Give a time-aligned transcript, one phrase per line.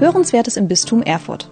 [0.00, 1.50] Hörenswertes im Bistum Erfurt.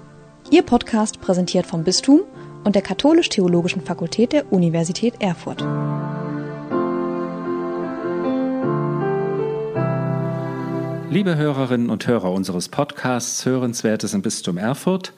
[0.53, 2.21] Ihr Podcast präsentiert vom Bistum
[2.63, 5.63] und der Katholisch-Theologischen Fakultät der Universität Erfurt.
[11.11, 15.13] Liebe Hörerinnen und Hörer unseres Podcasts Hörenswertes im Bistum Erfurt,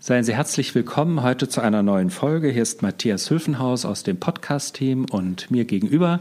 [0.00, 2.48] seien Sie herzlich willkommen heute zu einer neuen Folge.
[2.48, 6.20] Hier ist Matthias Hülfenhaus aus dem Podcast-Team und mir gegenüber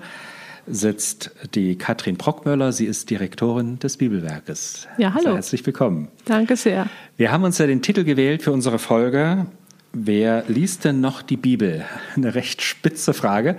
[0.67, 2.71] sitzt die Katrin Brockmöller.
[2.71, 4.87] Sie ist Direktorin des Bibelwerkes.
[4.97, 5.23] Ja, hallo.
[5.23, 6.07] Sehr herzlich willkommen.
[6.25, 6.87] Danke sehr.
[7.17, 9.45] Wir haben uns ja den Titel gewählt für unsere Folge.
[9.91, 11.85] Wer liest denn noch die Bibel?
[12.15, 13.57] Eine recht spitze Frage.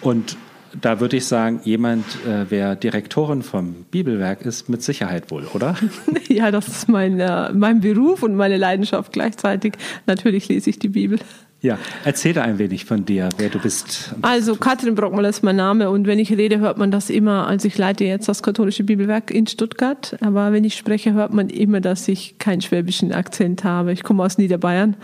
[0.00, 0.36] Und
[0.80, 5.76] da würde ich sagen, jemand, äh, wer Direktorin vom Bibelwerk ist, mit Sicherheit wohl, oder?
[6.28, 9.74] ja, das ist mein, äh, mein Beruf und meine Leidenschaft gleichzeitig.
[10.06, 11.18] Natürlich lese ich die Bibel.
[11.62, 14.14] Ja, erzähl da ein wenig von dir, wer du bist.
[14.22, 17.46] Also Katrin Brockmüller ist mein Name und wenn ich rede, hört man das immer.
[17.46, 21.50] Also ich leite jetzt das katholische Bibelwerk in Stuttgart, aber wenn ich spreche, hört man
[21.50, 23.92] immer, dass ich keinen schwäbischen Akzent habe.
[23.92, 24.96] Ich komme aus Niederbayern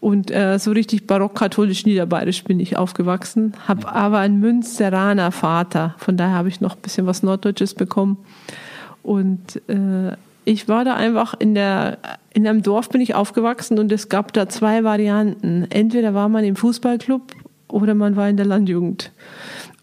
[0.00, 6.18] und äh, so richtig barock-katholisch niederbayerisch bin ich aufgewachsen, habe aber einen Münsteraner Vater, von
[6.18, 8.18] daher habe ich noch ein bisschen was Norddeutsches bekommen
[9.02, 11.98] und äh, ich war da einfach in der
[12.32, 15.66] in einem Dorf bin ich aufgewachsen und es gab da zwei Varianten.
[15.70, 17.32] Entweder war man im Fußballclub
[17.68, 19.12] oder man war in der Landjugend.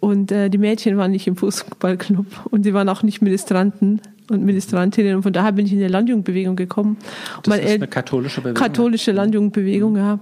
[0.01, 4.43] Und äh, die Mädchen waren nicht im Fußballclub und sie waren auch nicht Ministranten und
[4.43, 5.15] Ministrantinnen.
[5.15, 6.97] Und von daher bin ich in die Landjugendbewegung gekommen.
[7.43, 8.61] Das ist eine katholische Bewegung?
[8.61, 10.19] Katholische Landjugendbewegung, ja.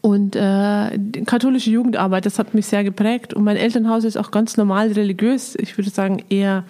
[0.00, 3.34] Und äh, die katholische Jugendarbeit, das hat mich sehr geprägt.
[3.34, 5.54] Und mein Elternhaus ist auch ganz normal religiös.
[5.56, 6.64] Ich würde sagen eher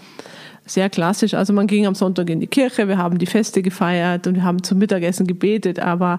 [0.66, 1.34] sehr klassisch.
[1.34, 4.42] Also man ging am Sonntag in die Kirche, wir haben die Feste gefeiert und wir
[4.42, 5.78] haben zum Mittagessen gebetet.
[5.78, 6.18] Aber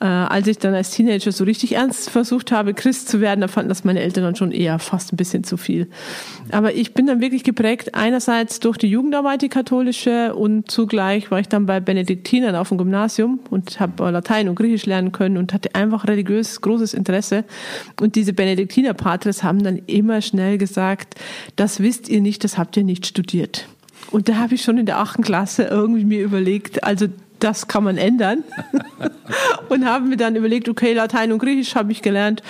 [0.00, 3.48] äh, als ich dann als Teenager so richtig ernst versucht habe, Christ zu werden, da
[3.48, 5.88] fanden das meine Eltern dann schon eher fast ein bisschen zu viel.
[6.50, 11.40] Aber ich bin dann wirklich geprägt, einerseits durch die Jugendarbeit, die katholische, und zugleich war
[11.40, 15.52] ich dann bei Benediktinern auf dem Gymnasium und habe Latein und Griechisch lernen können und
[15.52, 17.44] hatte einfach religiös großes Interesse.
[18.00, 21.14] Und diese Benediktiner-Patres haben dann immer schnell gesagt,
[21.56, 23.68] das wisst ihr nicht, das habt ihr nicht studiert.
[24.14, 27.08] Und da habe ich schon in der achten Klasse irgendwie mir überlegt, also
[27.40, 28.44] das kann man ändern.
[29.68, 32.40] und habe mir dann überlegt, okay, Latein und Griechisch habe ich gelernt.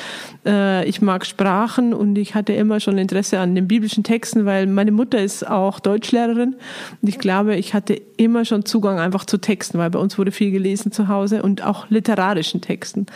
[0.45, 4.67] Äh, ich mag Sprachen und ich hatte immer schon Interesse an den biblischen Texten, weil
[4.67, 6.55] meine Mutter ist auch Deutschlehrerin.
[7.01, 10.33] Und ich glaube, ich hatte immer schon Zugang einfach zu Texten, weil bei uns wurde
[10.33, 13.07] viel gelesen zu Hause und auch literarischen Texten.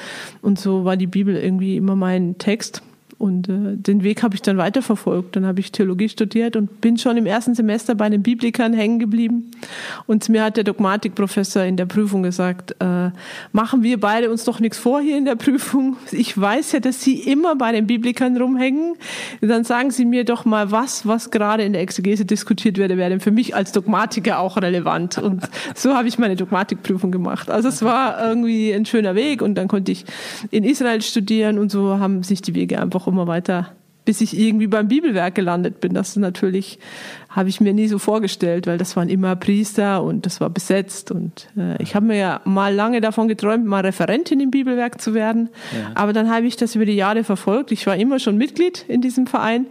[0.41, 2.80] Und so war die Bibel irgendwie immer mein Text.
[3.19, 5.34] Und äh, den Weg habe ich dann weiterverfolgt.
[5.34, 9.01] Dann habe ich Theologie studiert und bin schon im ersten Semester bei den Biblikern hängen
[9.01, 9.51] geblieben.
[10.06, 13.11] Und mir hat der Dogmatikprofessor in der Prüfung gesagt, äh,
[13.51, 15.97] machen wir beide uns doch nichts vor hier in der Prüfung.
[16.12, 18.95] Ich weiß ja, dass Sie immer bei den Biblikern rumhängen.
[19.41, 23.19] Dann sagen Sie mir doch mal was, was gerade in der Exegese diskutiert werde, wäre
[23.19, 25.19] für mich als Dogmatiker auch relevant.
[25.19, 27.51] Und so habe ich meine Dogmatikprüfung gemacht.
[27.51, 30.05] Also es war irgendwie ein schöner Weg und dann konnte ich
[30.53, 33.73] in Israel studieren und so haben sich die Wege einfach immer weiter,
[34.05, 35.95] bis ich irgendwie beim Bibelwerk gelandet bin.
[35.95, 36.79] Das ist natürlich
[37.28, 41.11] habe ich mir nie so vorgestellt, weil das waren immer Priester und das war besetzt.
[41.11, 45.12] Und äh, ich habe mir ja mal lange davon geträumt, mal Referentin im Bibelwerk zu
[45.12, 45.50] werden.
[45.77, 45.91] Ja.
[45.94, 47.71] Aber dann habe ich das über die Jahre verfolgt.
[47.71, 49.66] Ich war immer schon Mitglied in diesem Verein.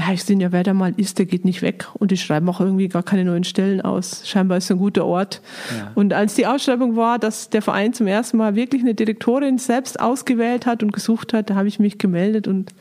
[0.00, 1.88] Habe ich gesehen, ja, wer da mal ist, der geht nicht weg.
[1.92, 4.22] Und die schreiben auch irgendwie gar keine neuen Stellen aus.
[4.24, 5.42] Scheinbar ist es ein guter Ort.
[5.76, 5.92] Ja.
[5.94, 10.00] Und als die Ausschreibung war, dass der Verein zum ersten Mal wirklich eine Direktorin selbst
[10.00, 12.72] ausgewählt hat und gesucht hat, da habe ich mich gemeldet und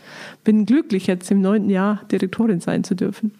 [0.46, 3.34] bin glücklich, jetzt im neunten Jahr Direktorin sein zu dürfen.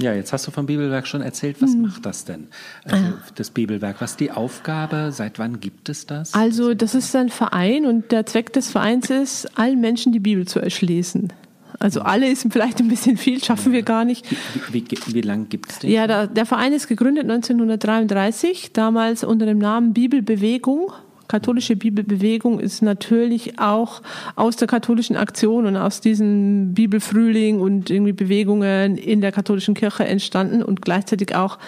[0.00, 1.60] Ja, jetzt hast du vom Bibelwerk schon erzählt.
[1.60, 1.82] Was hm.
[1.82, 2.48] macht das denn?
[2.84, 3.18] Also ah.
[3.34, 4.00] das Bibelwerk.
[4.00, 5.10] Was ist die Aufgabe?
[5.12, 6.34] Seit wann gibt es das?
[6.34, 10.46] Also das ist ein Verein und der Zweck des Vereins ist, allen Menschen die Bibel
[10.46, 11.32] zu erschließen.
[11.78, 14.26] Also alle ist vielleicht ein bisschen viel, schaffen wir gar nicht.
[14.70, 15.90] Wie, wie, wie lange gibt es den?
[15.90, 20.92] Ja, der, der Verein ist gegründet 1933, damals unter dem Namen Bibelbewegung
[21.30, 24.02] katholische Bibelbewegung ist natürlich auch
[24.34, 30.04] aus der katholischen Aktion und aus diesem Bibelfrühling und irgendwie Bewegungen in der katholischen Kirche
[30.04, 31.58] entstanden und gleichzeitig auch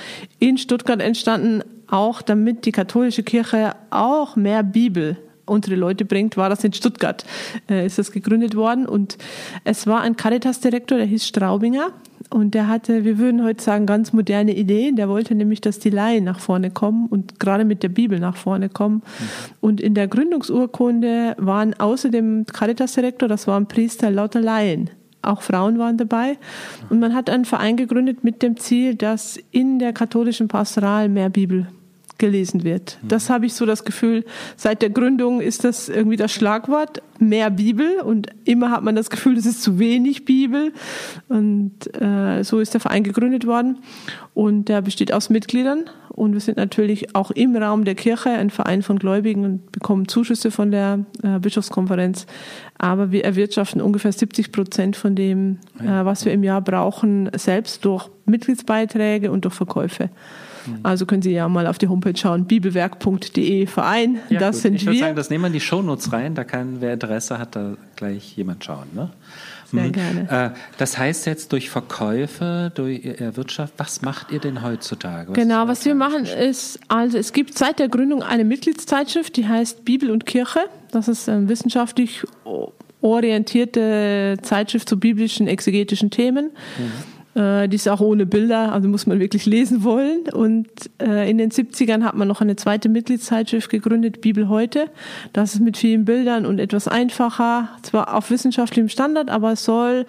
[0.41, 5.17] in Stuttgart entstanden, auch damit die katholische Kirche auch mehr Bibel
[5.47, 7.25] unter die Leute bringt, war das in Stuttgart,
[7.71, 8.87] äh, ist das gegründet worden.
[8.87, 9.17] Und
[9.63, 11.93] es war ein Caritas-Direktor, der hieß Straubinger.
[12.33, 14.97] Und der hatte, wir würden heute sagen, ganz moderne Ideen.
[14.97, 18.37] Der wollte nämlich, dass die Laien nach vorne kommen und gerade mit der Bibel nach
[18.37, 18.97] vorne kommen.
[18.97, 19.55] Mhm.
[19.61, 24.91] Und in der Gründungsurkunde waren außer dem Caritas-Direktor, das waren Priester, lauter Laien.
[25.21, 26.39] Auch Frauen waren dabei.
[26.89, 31.29] Und man hat einen Verein gegründet mit dem Ziel, dass in der katholischen Pastoral mehr
[31.29, 31.69] Bibel
[32.23, 32.99] gelesen wird.
[33.03, 34.25] Das habe ich so das Gefühl,
[34.57, 39.11] seit der Gründung ist das irgendwie das Schlagwort, mehr Bibel und immer hat man das
[39.11, 40.73] Gefühl, es ist zu wenig Bibel
[41.29, 43.79] und äh, so ist der Verein gegründet worden
[44.35, 48.51] und der besteht aus Mitgliedern Und wir sind natürlich auch im Raum der Kirche ein
[48.51, 52.27] Verein von Gläubigen und bekommen Zuschüsse von der äh, Bischofskonferenz.
[52.79, 57.85] Aber wir erwirtschaften ungefähr 70 Prozent von dem, äh, was wir im Jahr brauchen, selbst
[57.85, 60.11] durch Mitgliedsbeiträge und durch Verkäufe.
[60.67, 60.81] Mhm.
[60.83, 64.19] Also können Sie ja mal auf die Homepage schauen, bibelwerk.de Verein.
[64.29, 64.63] Ja, das gut.
[64.63, 64.93] sind ich wir.
[64.93, 66.35] Ich würde sagen, das nehmen wir in die Shownotes rein.
[66.35, 68.87] Da kann, wer Interesse hat, da gleich jemand schauen.
[68.95, 69.11] Ne?
[69.71, 69.93] Sehr mhm.
[69.93, 70.53] gerne.
[70.55, 73.03] Äh, das heißt jetzt durch Verkäufe, durch
[73.35, 75.31] Wirtschaft, was macht ihr denn heutzutage?
[75.31, 79.49] Was genau, was wir machen ist, also es gibt seit der Gründung eine Mitgliedszeitschrift, die
[79.49, 80.61] heißt Bibel und Kirche.
[80.91, 82.23] Das ist eine wissenschaftlich
[83.01, 86.51] orientierte Zeitschrift zu biblischen, exegetischen Themen.
[86.79, 86.93] Mhm.
[87.35, 90.29] Äh, die ist auch ohne Bilder, also muss man wirklich lesen wollen.
[90.33, 90.69] Und
[91.01, 94.87] äh, in den 70ern hat man noch eine zweite Mitgliedszeitschrift gegründet, Bibel heute.
[95.33, 100.07] Das ist mit vielen Bildern und etwas einfacher, zwar auf wissenschaftlichem Standard, aber es soll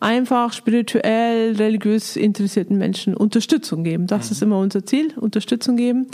[0.00, 4.06] einfach spirituell, religiös interessierten Menschen Unterstützung geben.
[4.06, 6.08] Das ist immer unser Ziel, Unterstützung geben.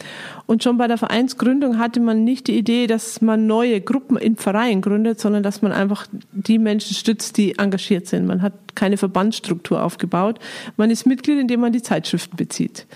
[0.46, 4.36] Und schon bei der Vereinsgründung hatte man nicht die Idee, dass man neue Gruppen in
[4.36, 8.26] Vereinen gründet, sondern dass man einfach die Menschen stützt, die engagiert sind.
[8.26, 10.38] Man hat keine Verbandsstruktur aufgebaut.
[10.76, 12.86] Man ist Mitglied, indem man die Zeitschriften bezieht.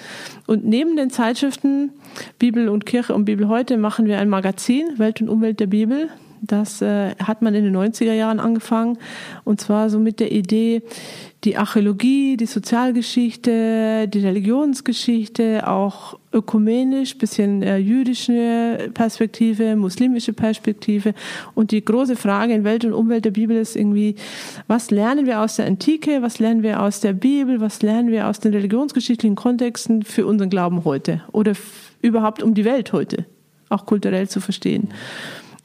[0.47, 1.91] Und neben den Zeitschriften
[2.39, 6.11] Bibel und Kirche und Bibel heute machen wir ein Magazin, Welt und Umwelt der Bibel.
[6.47, 8.99] Das äh, hat man in den 90er Jahren angefangen.
[9.45, 10.83] Und zwar so mit der Idee,
[11.45, 21.15] die Archäologie, die Sozialgeschichte, die Religionsgeschichte, auch ökumenisch, bisschen äh, jüdische Perspektive, muslimische Perspektive.
[21.55, 24.17] Und die große Frage in Welt und Umwelt der Bibel ist irgendwie,
[24.67, 28.29] was lernen wir aus der Antike, was lernen wir aus der Bibel, was lernen wir
[28.29, 31.53] aus den religionsgeschichtlichen Kontexten für unseren Glauben heute oder
[32.03, 33.25] überhaupt um die Welt heute,
[33.69, 34.89] auch kulturell zu verstehen.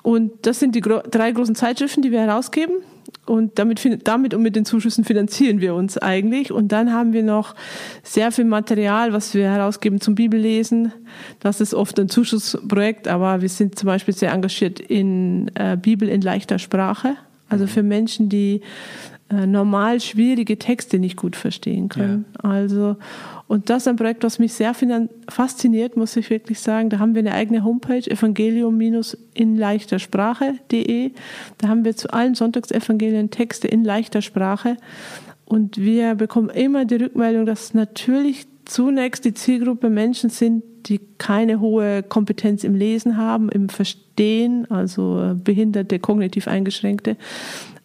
[0.04, 2.78] Und das sind die drei großen Zeitschriften, die wir herausgeben.
[3.26, 6.52] Und damit, damit und mit den Zuschüssen finanzieren wir uns eigentlich.
[6.52, 7.56] Und dann haben wir noch
[8.04, 10.94] sehr viel Material, was wir herausgeben zum Bibellesen.
[11.40, 16.08] Das ist oft ein Zuschussprojekt, aber wir sind zum Beispiel sehr engagiert in äh, Bibel
[16.08, 17.16] in leichter Sprache.
[17.50, 18.62] Also für Menschen, die
[19.32, 22.26] normal schwierige Texte nicht gut verstehen können.
[22.44, 22.50] Ja.
[22.50, 22.96] Also
[23.50, 24.76] und das ist ein Projekt, was mich sehr
[25.28, 26.92] fasziniert, muss ich wirklich sagen.
[26.92, 31.12] Da haben wir eine eigene Homepage, evangelium-in leichter Sprache.de.
[31.58, 34.78] Da haben wir zu allen Sonntagsevangelien Texte in leichter Sprache.
[35.46, 41.60] Und wir bekommen immer die Rückmeldung, dass natürlich zunächst die Zielgruppe Menschen sind, die keine
[41.60, 47.18] hohe Kompetenz im Lesen haben, im Verstehen, also Behinderte, kognitiv Eingeschränkte.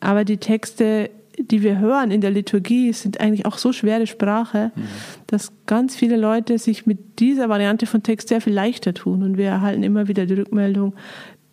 [0.00, 1.08] Aber die Texte
[1.38, 4.82] die wir hören in der Liturgie, sind eigentlich auch so schwere Sprache, mhm.
[5.26, 9.22] dass ganz viele Leute sich mit dieser Variante von Text sehr viel leichter tun.
[9.22, 10.94] Und wir erhalten immer wieder die Rückmeldung,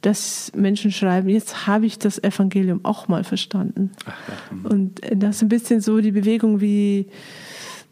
[0.02, 3.92] dass Menschen schreiben, jetzt habe ich das Evangelium auch mal verstanden.
[4.06, 4.56] Ach, ja.
[4.56, 4.66] Mhm.
[4.66, 7.08] Und das ist ein bisschen so die Bewegung wie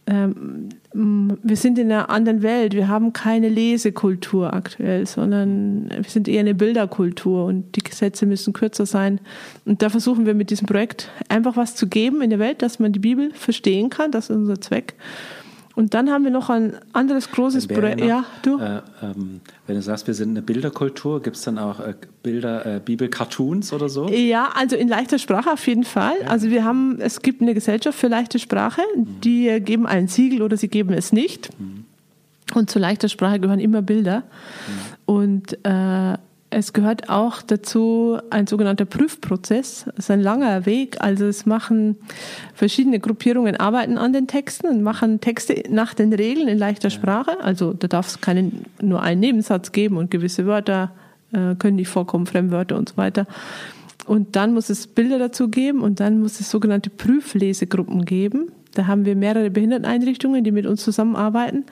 [0.09, 2.73] ähm, wir sind in einer anderen Welt.
[2.73, 8.53] Wir haben keine Lesekultur aktuell, sondern wir sind eher eine Bilderkultur und die Gesetze müssen
[8.53, 9.19] kürzer sein.
[9.65, 12.79] Und da versuchen wir mit diesem Projekt einfach was zu geben in der Welt, dass
[12.79, 14.11] man die Bibel verstehen kann.
[14.11, 14.95] Das ist unser Zweck.
[15.75, 18.01] Und dann haben wir noch ein anderes großes Projekt.
[18.01, 18.59] Ja, du?
[18.59, 22.65] Äh, ähm, wenn du sagst, wir sind eine Bilderkultur, gibt es dann auch äh, Bilder,
[22.65, 24.09] äh, Bibel-Cartoons oder so?
[24.09, 26.15] Ja, also in leichter Sprache auf jeden Fall.
[26.21, 26.27] Ja.
[26.27, 29.21] Also wir haben, es gibt eine Gesellschaft für leichte Sprache, mhm.
[29.23, 31.49] die äh, geben ein Siegel oder sie geben es nicht.
[31.59, 31.85] Mhm.
[32.55, 34.23] Und zu leichter Sprache gehören immer Bilder.
[34.67, 35.13] Mhm.
[35.13, 36.17] Und äh,
[36.51, 39.85] es gehört auch dazu ein sogenannter Prüfprozess.
[39.85, 40.97] Das ist ein langer Weg.
[40.99, 41.97] Also es machen
[42.55, 47.39] verschiedene Gruppierungen arbeiten an den Texten und machen Texte nach den Regeln in leichter Sprache.
[47.41, 50.91] Also da darf es keinen, nur einen Nebensatz geben und gewisse Wörter
[51.33, 53.27] äh, können nicht vorkommen, Fremdwörter und so weiter.
[54.07, 58.51] Und dann muss es Bilder dazu geben und dann muss es sogenannte Prüflesegruppen geben.
[58.73, 61.65] Da haben wir mehrere Behinderteneinrichtungen, die mit uns zusammenarbeiten.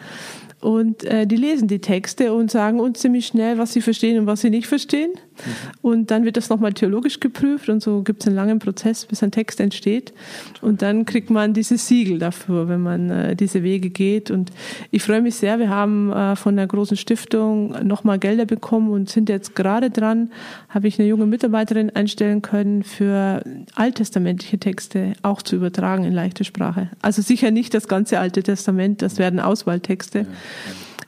[0.68, 4.28] Und äh, die lesen die Texte und sagen uns ziemlich schnell, was sie verstehen und
[4.28, 5.12] was sie nicht verstehen.
[5.12, 5.52] Mhm.
[5.82, 9.24] Und dann wird das nochmal theologisch geprüft und so gibt es einen langen Prozess, bis
[9.24, 10.12] ein Text entsteht.
[10.60, 14.30] Und dann kriegt man dieses Siegel dafür, wenn man äh, diese Wege geht.
[14.30, 14.52] Und
[14.92, 19.10] ich freue mich sehr, wir haben äh, von der großen Stiftung nochmal Gelder bekommen und
[19.10, 20.32] sind jetzt gerade dran,
[20.68, 23.42] habe ich eine junge Mitarbeiterin einstellen können, für
[23.76, 26.90] alttestamentliche Texte auch zu übertragen in leichte Sprache.
[27.02, 30.20] Also sicher nicht das ganze Alte Testament, das werden Auswahltexte.
[30.20, 30.26] Ja.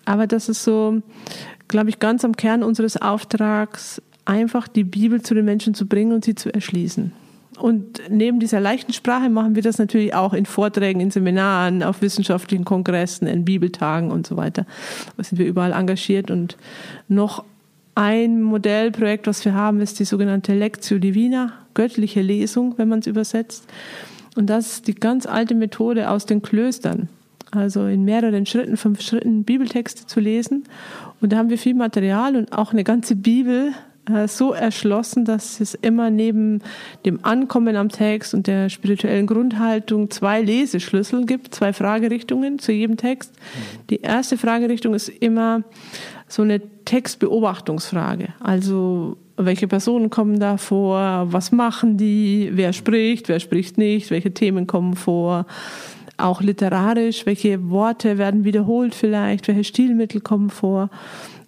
[0.05, 1.01] Aber das ist so,
[1.67, 6.13] glaube ich, ganz am Kern unseres Auftrags, einfach die Bibel zu den Menschen zu bringen
[6.13, 7.11] und sie zu erschließen.
[7.59, 12.01] Und neben dieser leichten Sprache machen wir das natürlich auch in Vorträgen, in Seminaren, auf
[12.01, 14.65] wissenschaftlichen Kongressen, in Bibeltagen und so weiter.
[15.17, 16.31] Da sind wir überall engagiert.
[16.31, 16.55] Und
[17.09, 17.43] noch
[17.95, 23.07] ein Modellprojekt, was wir haben, ist die sogenannte Lectio Divina, göttliche Lesung, wenn man es
[23.07, 23.65] übersetzt.
[24.35, 27.09] Und das ist die ganz alte Methode aus den Klöstern.
[27.51, 30.63] Also in mehreren Schritten, fünf Schritten Bibeltexte zu lesen.
[31.21, 33.73] Und da haben wir viel Material und auch eine ganze Bibel
[34.09, 36.61] äh, so erschlossen, dass es immer neben
[37.05, 42.97] dem Ankommen am Text und der spirituellen Grundhaltung zwei Leseschlüssel gibt, zwei Fragerichtungen zu jedem
[42.97, 43.33] Text.
[43.89, 45.63] Die erste Fragerichtung ist immer
[46.27, 48.29] so eine Textbeobachtungsfrage.
[48.39, 54.33] Also welche Personen kommen da vor, was machen die, wer spricht, wer spricht nicht, welche
[54.33, 55.45] Themen kommen vor,
[56.19, 60.89] auch literarisch, welche Worte werden wiederholt vielleicht, welche Stilmittel kommen vor.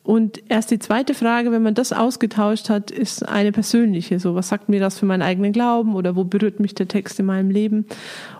[0.04, 4.20] Und erst die zweite Frage, wenn man das ausgetauscht hat, ist eine persönliche.
[4.20, 7.20] So, was sagt mir das für meinen eigenen Glauben oder wo berührt mich der Text
[7.20, 7.86] in meinem Leben?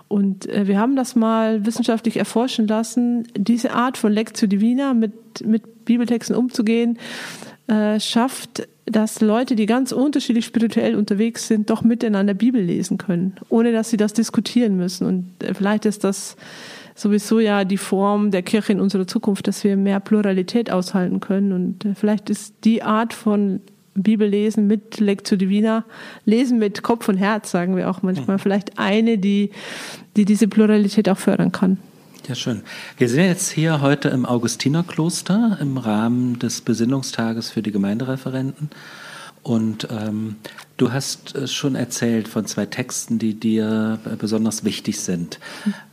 [0.08, 3.28] Und äh, wir haben das mal wissenschaftlich erforschen lassen.
[3.36, 6.98] Diese Art von Lectio Divina mit, mit Bibeltexten umzugehen,
[7.68, 13.36] äh, schafft, dass Leute, die ganz unterschiedlich spirituell unterwegs sind, doch miteinander Bibel lesen können,
[13.48, 15.06] ohne dass sie das diskutieren müssen.
[15.06, 16.36] Und äh, vielleicht ist das
[16.94, 21.52] sowieso ja die Form der Kirche in unserer Zukunft, dass wir mehr Pluralität aushalten können.
[21.52, 23.60] Und äh, vielleicht ist die Art von
[23.94, 25.84] Bibellesen mit Lectio Divina,
[26.24, 28.40] Lesen mit Kopf und Herz, sagen wir auch manchmal, mhm.
[28.40, 29.50] vielleicht eine, die,
[30.16, 31.78] die diese Pluralität auch fördern kann.
[32.28, 32.62] Ja, schön.
[32.98, 38.70] Wir sind jetzt hier heute im Augustinerkloster im Rahmen des Besinnungstages für die Gemeindereferenten.
[39.42, 40.36] Und ähm,
[40.76, 45.40] du hast äh, schon erzählt von zwei Texten, die dir besonders wichtig sind.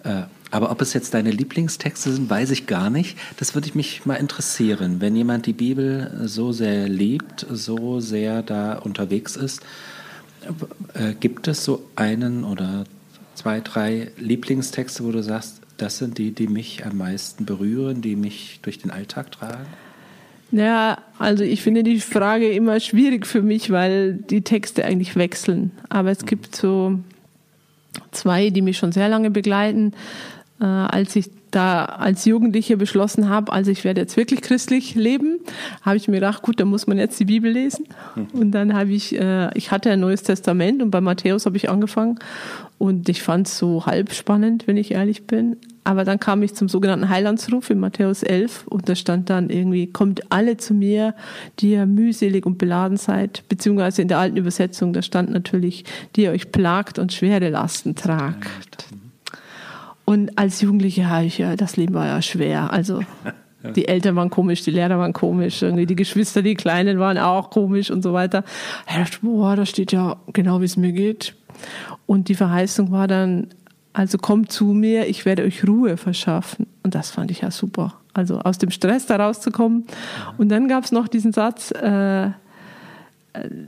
[0.04, 3.18] Äh, aber ob es jetzt deine Lieblingstexte sind, weiß ich gar nicht.
[3.38, 5.02] Das würde mich mal interessieren.
[5.02, 9.64] Wenn jemand die Bibel so sehr liebt, so sehr da unterwegs ist,
[10.94, 12.84] äh, gibt es so einen oder
[13.34, 18.16] zwei, drei Lieblingstexte, wo du sagst, das sind die, die mich am meisten berühren, die
[18.16, 19.66] mich durch den Alltag tragen?
[20.52, 25.72] Ja, also ich finde die Frage immer schwierig für mich, weil die Texte eigentlich wechseln.
[25.90, 26.26] Aber es mhm.
[26.26, 27.00] gibt so
[28.12, 29.94] zwei, die mich schon sehr lange begleiten.
[30.60, 35.40] Äh, als ich da als Jugendliche beschlossen habe, also ich werde jetzt wirklich christlich leben,
[35.82, 37.88] habe ich mir gedacht, gut, dann muss man jetzt die Bibel lesen.
[38.16, 38.40] Mhm.
[38.40, 41.70] Und dann habe ich, äh, ich hatte ein neues Testament und bei Matthäus habe ich
[41.70, 42.20] angefangen
[42.78, 45.58] und ich fand es so halb spannend, wenn ich ehrlich bin.
[45.84, 49.88] Aber dann kam ich zum sogenannten Heilandsruf in Matthäus 11 und da stand dann irgendwie,
[49.88, 51.16] kommt alle zu mir,
[51.60, 56.24] die ihr mühselig und beladen seid, beziehungsweise in der alten Übersetzung, da stand natürlich, die
[56.24, 58.88] ihr euch plagt und schwere Lasten tragt.
[60.06, 62.74] Und als Jugendliche habe ich ja, das Leben war ja schwer.
[62.74, 63.02] Also
[63.76, 67.52] die Eltern waren komisch, die Lehrer waren komisch, irgendwie die Geschwister, die Kleinen waren auch
[67.52, 68.44] komisch und so weiter.
[68.88, 71.36] Ich dachte, boah, da steht ja genau, wie es mir geht.
[72.06, 73.48] Und die Verheißung war dann,
[73.94, 76.68] also kommt zu mir, ich werde euch Ruhe verschaffen.
[76.84, 77.96] Und das fand ich ja super.
[78.14, 79.86] Also aus dem Stress da rauszukommen.
[80.38, 82.30] Und dann gab es noch diesen Satz, äh,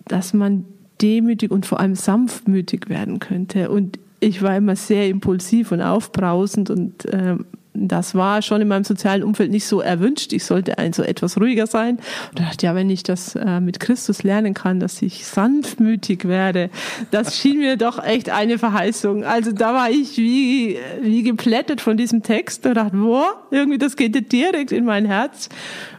[0.08, 0.66] dass man
[1.02, 3.72] demütig und vor allem sanftmütig werden könnte.
[3.72, 7.38] Und ich war immer sehr impulsiv und aufbrausend und äh,
[7.74, 10.34] das war schon in meinem sozialen Umfeld nicht so erwünscht.
[10.34, 11.98] Ich sollte also etwas ruhiger sein.
[12.30, 16.28] Und da dachte ja, wenn ich das äh, mit Christus lernen kann, dass ich sanftmütig
[16.28, 16.70] werde,
[17.12, 19.24] das schien mir doch echt eine Verheißung.
[19.24, 23.96] Also da war ich wie, wie geplättet von diesem Text und dachte, boah, irgendwie das
[23.96, 25.48] geht direkt in mein Herz.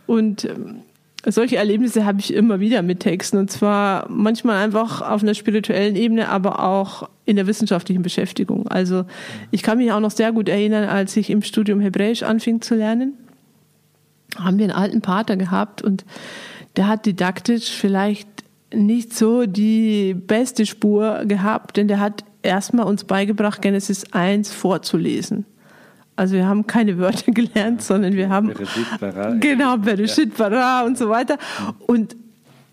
[0.07, 0.83] Und ähm,
[1.25, 5.97] solche Erlebnisse habe ich immer wieder mit Texten und zwar manchmal einfach auf einer spirituellen
[5.97, 8.67] Ebene, aber auch in der wissenschaftlichen Beschäftigung.
[8.69, 9.05] Also
[9.51, 12.75] ich kann mich auch noch sehr gut erinnern, als ich im Studium Hebräisch anfing zu
[12.75, 13.15] lernen,
[14.37, 16.05] haben wir einen alten Pater gehabt und
[16.77, 18.29] der hat didaktisch vielleicht
[18.75, 25.45] nicht so die beste Spur gehabt, denn der hat erstmal uns beigebracht, Genesis 1 vorzulesen.
[26.17, 28.53] Also wir haben keine Wörter gelernt, sondern wir haben
[29.01, 31.39] bara, genau Bereshit bara und so weiter.
[31.87, 32.17] Und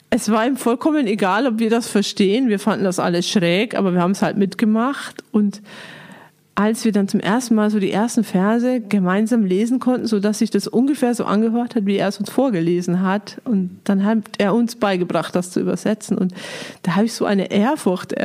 [0.09, 2.49] es war ihm vollkommen egal, ob wir das verstehen.
[2.49, 5.23] Wir fanden das alles schräg, aber wir haben es halt mitgemacht.
[5.31, 5.61] Und
[6.55, 10.39] als wir dann zum ersten Mal so die ersten Verse gemeinsam lesen konnten, so dass
[10.39, 14.17] sich das ungefähr so angehört hat, wie er es uns vorgelesen hat, und dann hat
[14.39, 16.17] er uns beigebracht, das zu übersetzen.
[16.17, 16.33] Und
[16.81, 18.15] da habe ich so eine Ehrfurcht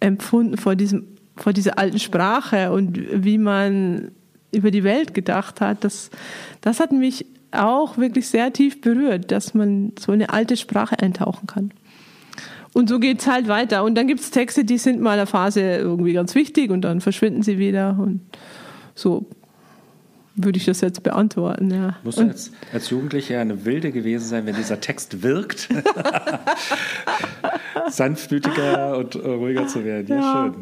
[0.00, 1.04] empfunden vor diesem
[1.36, 4.10] vor dieser alten Sprache und wie man
[4.52, 6.10] über die Welt gedacht hat, das,
[6.62, 11.46] das hat mich auch wirklich sehr tief berührt, dass man so eine alte Sprache eintauchen
[11.46, 11.72] kann.
[12.72, 13.84] Und so geht es halt weiter.
[13.84, 16.82] Und dann gibt es Texte, die sind mal in der Phase irgendwie ganz wichtig und
[16.82, 17.96] dann verschwinden sie wieder.
[17.98, 18.20] Und
[18.94, 19.26] so
[20.34, 21.70] würde ich das jetzt beantworten.
[21.70, 21.96] Ja.
[22.04, 25.68] Muss als, als Jugendlicher eine Wilde gewesen sein, wenn dieser Text wirkt,
[27.88, 30.08] sanftmütiger und ruhiger zu werden.
[30.08, 30.52] Ja, ja.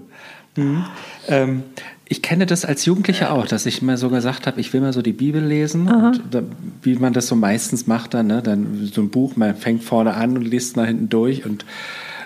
[0.55, 0.65] schön.
[0.65, 0.85] Mhm.
[1.27, 1.63] Ähm,
[2.07, 4.93] ich kenne das als Jugendlicher auch, dass ich mir so gesagt habe, ich will mal
[4.93, 5.89] so die Bibel lesen.
[5.89, 6.43] Und da,
[6.83, 10.15] wie man das so meistens macht, dann, ne, dann so ein Buch, man fängt vorne
[10.15, 11.47] an und liest nach hinten durch.
[11.47, 11.65] Und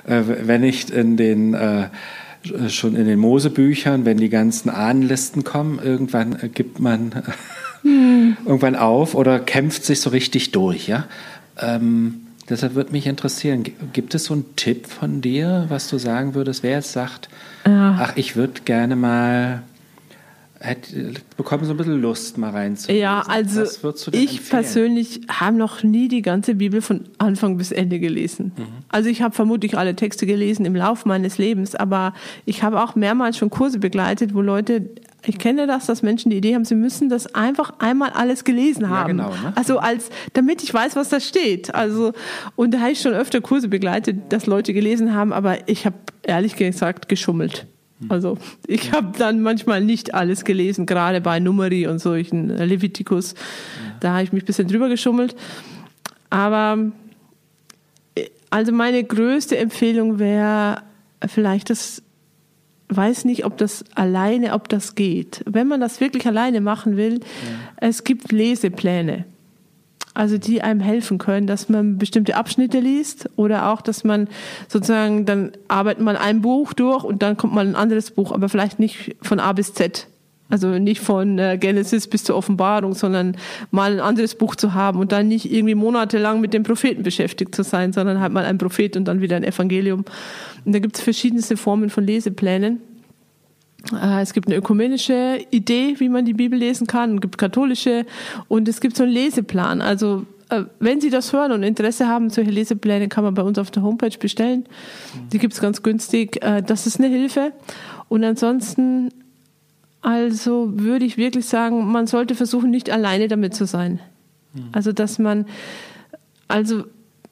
[0.07, 1.89] äh, wenn ich in den äh,
[2.45, 7.23] äh, schon in den Mosebüchern, wenn die ganzen Ahnenlisten kommen, irgendwann äh, gibt man
[7.83, 8.37] hm.
[8.45, 11.05] irgendwann auf oder kämpft sich so richtig durch, ja.
[11.61, 16.35] Ähm, deshalb würde mich interessieren, gibt es so einen Tipp von dir, was du sagen
[16.35, 17.29] würdest, wer jetzt sagt,
[17.67, 17.99] ja.
[18.01, 19.63] ach, ich würde gerne mal
[20.61, 23.01] hätte, bekommen so ein bisschen Lust, mal reinzulesen.
[23.01, 24.39] Ja, also ich empfehlen?
[24.49, 28.53] persönlich habe noch nie die ganze Bibel von Anfang bis Ende gelesen.
[28.57, 28.67] Mhm.
[28.89, 32.13] Also ich habe vermutlich alle Texte gelesen im Laufe meines Lebens, aber
[32.45, 34.91] ich habe auch mehrmals schon Kurse begleitet, wo Leute
[35.29, 38.89] ich kenne das, dass Menschen die Idee haben, sie müssen das einfach einmal alles gelesen
[38.89, 39.19] haben.
[39.19, 39.53] Ja, genau, ne?
[39.57, 41.75] Also als, damit ich weiß, was da steht.
[41.75, 42.15] Also,
[42.57, 45.97] und da habe ich schon öfter Kurse begleitet, dass Leute gelesen haben, aber ich habe
[46.23, 47.67] ehrlich gesagt geschummelt.
[48.01, 48.11] Hm.
[48.11, 53.35] Also ich habe dann manchmal nicht alles gelesen, gerade bei Numeri und solchen äh, Leviticus.
[54.01, 55.37] Da habe ich mich ein bisschen drüber geschummelt.
[56.31, 56.91] Aber
[58.15, 60.83] äh, also meine größte Empfehlung wäre
[61.27, 62.03] vielleicht das,
[62.89, 65.43] weiß nicht, ob das alleine, ob das geht.
[65.47, 67.21] Wenn man das wirklich alleine machen will, ja.
[67.77, 69.25] es gibt Lesepläne
[70.19, 74.27] also die einem helfen können, dass man bestimmte Abschnitte liest oder auch, dass man
[74.67, 78.49] sozusagen, dann arbeitet man ein Buch durch und dann kommt man ein anderes Buch, aber
[78.49, 80.09] vielleicht nicht von A bis Z.
[80.51, 83.37] Also nicht von äh, Genesis bis zur Offenbarung, sondern
[83.71, 87.55] mal ein anderes Buch zu haben und dann nicht irgendwie monatelang mit dem Propheten beschäftigt
[87.55, 90.05] zu sein, sondern halt mal ein Prophet und dann wieder ein Evangelium.
[90.65, 92.81] Und da gibt es verschiedenste Formen von Leseplänen.
[93.93, 98.07] Äh, es gibt eine ökumenische Idee, wie man die Bibel lesen kann, es gibt katholische
[98.49, 99.83] und es gibt so einen Leseplan.
[99.83, 103.59] Also äh, wenn Sie das hören und Interesse haben, solche Lesepläne kann man bei uns
[103.59, 104.65] auf der Homepage bestellen.
[105.31, 106.41] Die gibt es ganz günstig.
[106.41, 107.53] Das ist eine Hilfe.
[108.09, 109.11] Und ansonsten,
[110.01, 114.01] also würde ich wirklich sagen, man sollte versuchen, nicht alleine damit zu sein.
[114.73, 115.47] Also dass man,
[116.47, 116.85] also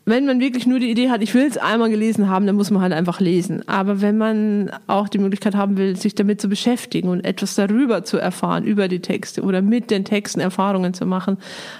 [0.08, 2.70] wenn man wirklich nur die Idee hat, ich will es einmal gelesen haben, dann muss
[2.70, 3.68] man halt einfach lesen.
[3.68, 8.04] Aber wenn man auch die Möglichkeit haben will, sich damit zu beschäftigen und etwas darüber
[8.04, 11.38] zu erfahren, über die Texte oder mit den Texten Erfahrungen zu machen,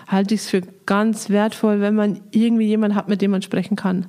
[0.08, 3.76] halte ich es für ganz wertvoll, wenn man irgendwie jemanden hat, mit dem man sprechen
[3.76, 4.06] kann.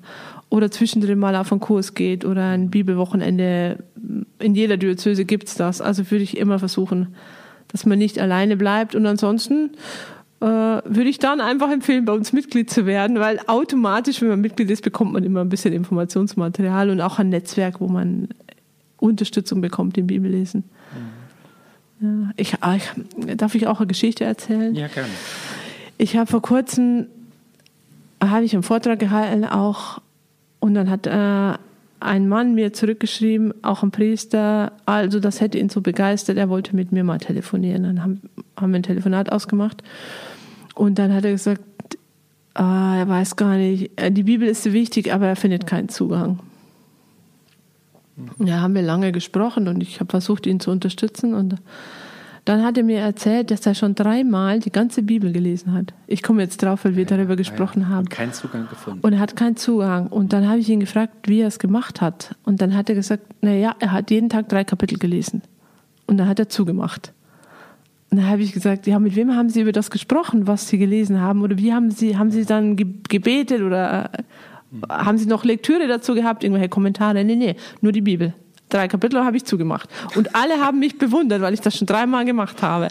[0.49, 3.83] Oder zwischendrin mal auf einen Kurs geht oder ein Bibelwochenende.
[4.39, 5.81] In jeder Diözese gibt's das.
[5.81, 7.15] Also würde ich immer versuchen,
[7.67, 8.95] dass man nicht alleine bleibt.
[8.95, 9.71] Und ansonsten
[10.39, 14.41] äh, würde ich dann einfach empfehlen, bei uns Mitglied zu werden, weil automatisch, wenn man
[14.41, 18.29] Mitglied ist, bekommt man immer ein bisschen Informationsmaterial und auch ein Netzwerk, wo man
[18.97, 20.63] Unterstützung bekommt im Bibellesen.
[21.99, 22.07] Mhm.
[22.07, 24.75] Ja, ich, ah, ich, darf ich auch eine Geschichte erzählen?
[24.75, 25.09] Ja, gerne.
[25.97, 27.07] Ich habe vor kurzem
[28.23, 29.99] habe ich einen Vortrag gehalten auch
[30.67, 31.57] und dann hat äh,
[32.01, 36.75] ein Mann mir zurückgeschrieben, auch ein Priester, also das hätte ihn so begeistert, er wollte
[36.75, 37.83] mit mir mal telefonieren.
[37.83, 38.21] Dann haben,
[38.59, 39.81] haben wir ein Telefonat ausgemacht
[40.75, 41.61] und dann hat er gesagt,
[42.53, 45.87] ah, er weiß gar nicht, äh, die Bibel ist so wichtig, aber er findet keinen
[45.87, 46.39] Zugang.
[48.39, 51.55] Ja, haben wir lange gesprochen und ich habe versucht, ihn zu unterstützen und
[52.47, 55.93] dann hat er mir erzählt, dass er schon dreimal die ganze Bibel gelesen hat.
[56.07, 57.87] Ich komme jetzt drauf, weil wir ja, darüber gesprochen ja.
[57.89, 57.99] haben.
[57.99, 59.01] Und keinen Zugang gefunden.
[59.01, 60.07] Und er hat keinen Zugang.
[60.07, 62.35] Und dann habe ich ihn gefragt, wie er es gemacht hat.
[62.45, 65.41] Und dann hat er gesagt, naja, er hat jeden Tag drei Kapitel gelesen.
[66.05, 67.11] Und dann hat er zugemacht.
[68.11, 70.77] Und dann habe ich gesagt, ja, mit wem haben Sie über das gesprochen, was Sie
[70.77, 71.41] gelesen haben?
[71.41, 74.09] Oder wie haben Sie, haben Sie dann gebetet oder
[74.71, 74.83] hm.
[74.89, 77.25] haben Sie noch Lektüre dazu gehabt, irgendwelche Kommentare?
[77.25, 78.33] Nee, nee, nur die Bibel.
[78.69, 79.89] Drei Kapitel habe ich zugemacht.
[80.15, 82.89] Und alle haben mich bewundert, weil ich das schon dreimal gemacht habe.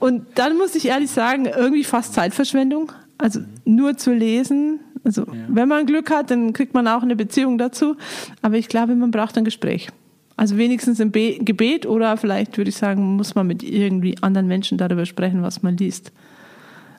[0.00, 2.90] Und dann muss ich ehrlich sagen, irgendwie fast Zeitverschwendung.
[3.18, 4.80] Also nur zu lesen.
[5.04, 5.32] Also ja.
[5.48, 7.96] wenn man Glück hat, dann kriegt man auch eine Beziehung dazu.
[8.40, 9.88] Aber ich glaube, man braucht ein Gespräch.
[10.36, 14.48] Also wenigstens im Be Gebet oder vielleicht würde ich sagen, muss man mit irgendwie anderen
[14.48, 16.10] Menschen darüber sprechen, was man liest.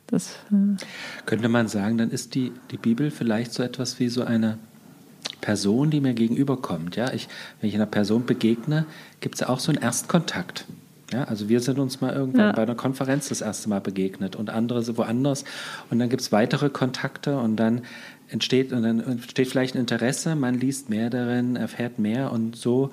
[0.07, 0.77] Das, äh
[1.25, 4.59] Könnte man sagen, dann ist die, die Bibel vielleicht so etwas wie so eine
[5.43, 6.95] Person, die mir gegenüberkommt.
[6.95, 7.13] Ja?
[7.13, 7.27] Ich,
[7.59, 8.85] wenn ich einer Person begegne,
[9.19, 10.65] gibt es ja auch so einen Erstkontakt.
[11.11, 12.51] Ja, also wir sind uns mal irgendwann ja.
[12.53, 15.43] bei einer Konferenz das erste Mal begegnet und andere so woanders.
[15.91, 17.81] Und dann gibt es weitere Kontakte und dann
[18.29, 22.89] entsteht, und dann entsteht vielleicht ein Interesse, man liest mehr darin, erfährt mehr und so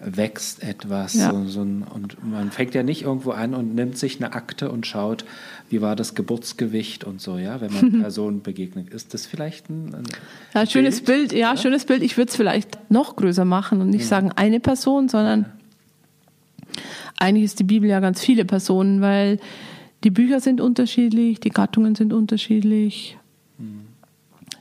[0.00, 1.14] wächst etwas.
[1.14, 1.30] Ja.
[1.30, 4.70] So, so ein, und man fängt ja nicht irgendwo an und nimmt sich eine Akte
[4.70, 5.24] und schaut,
[5.70, 8.92] wie war das Geburtsgewicht und so, ja, wenn man Personen begegnet.
[8.92, 10.04] Ist das vielleicht ein, ein
[10.54, 11.32] ja, schönes Bild?
[11.32, 12.02] Ja, ja, schönes Bild.
[12.02, 15.46] Ich würde es vielleicht noch größer machen und nicht sagen eine Person, sondern
[17.18, 19.38] eigentlich ist die Bibel ja ganz viele Personen, weil
[20.02, 23.16] die Bücher sind unterschiedlich, die Gattungen sind unterschiedlich,
[23.58, 23.86] hm.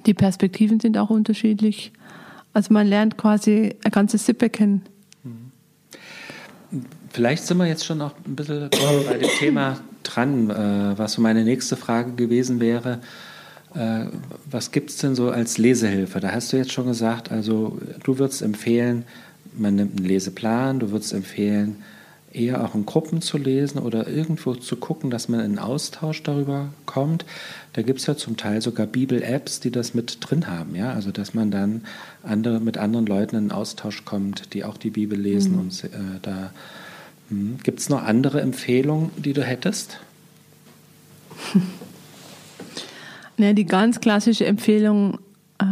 [0.06, 1.91] die Perspektiven sind auch unterschiedlich.
[2.54, 4.84] Also man lernt quasi eine ganze Sippe kennen.
[7.13, 11.21] Vielleicht sind wir jetzt schon noch ein bisschen bei dem Thema dran, äh, was so
[11.21, 13.02] meine nächste Frage gewesen wäre.
[13.76, 14.06] Äh,
[14.49, 16.19] was gibt es denn so als Lesehilfe?
[16.19, 19.06] Da hast du jetzt schon gesagt, also du würdest empfehlen,
[19.56, 21.84] man nimmt einen Leseplan, du würdest empfehlen,
[22.32, 26.69] eher auch in Gruppen zu lesen oder irgendwo zu gucken, dass man in Austausch darüber
[26.88, 27.26] kommt.
[27.73, 30.93] Da gibt es ja zum Teil sogar Bibel-Apps, die das mit drin haben, ja.
[30.93, 31.84] Also dass man dann
[32.23, 35.54] andere, mit anderen Leuten in Austausch kommt, die auch die Bibel lesen.
[35.54, 35.60] Mhm.
[35.60, 35.89] Und äh,
[36.23, 36.52] da
[37.34, 37.58] hm.
[37.63, 40.00] gibt es noch andere Empfehlungen, die du hättest?
[43.38, 45.19] Ja, die ganz klassische Empfehlung
[45.60, 45.65] äh,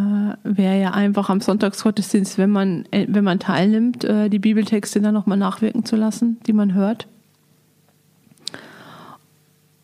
[0.44, 5.14] wäre ja einfach am Sonntagsgottesdienst, wenn man, äh, wenn man teilnimmt, äh, die Bibeltexte dann
[5.14, 7.08] nochmal nachwirken zu lassen, die man hört.